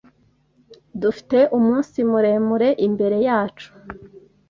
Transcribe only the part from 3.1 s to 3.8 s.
yacu.